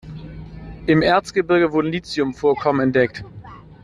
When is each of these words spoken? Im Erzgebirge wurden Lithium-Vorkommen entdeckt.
Im 0.87 1.03
Erzgebirge 1.03 1.73
wurden 1.73 1.91
Lithium-Vorkommen 1.91 2.79
entdeckt. 2.87 3.23